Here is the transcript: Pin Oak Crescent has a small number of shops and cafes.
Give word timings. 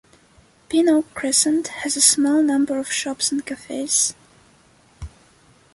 Pin 0.67 0.89
Oak 0.89 1.13
Crescent 1.13 1.67
has 1.83 1.95
a 1.95 2.01
small 2.01 2.41
number 2.41 2.79
of 2.79 2.91
shops 2.91 3.31
and 3.31 3.45
cafes. 3.45 4.15